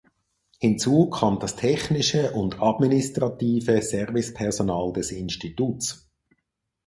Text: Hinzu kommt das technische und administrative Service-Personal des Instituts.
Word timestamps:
Hinzu 0.59 1.11
kommt 1.11 1.43
das 1.43 1.55
technische 1.55 2.31
und 2.31 2.59
administrative 2.59 3.83
Service-Personal 3.83 4.91
des 4.93 5.11
Instituts. 5.11 6.09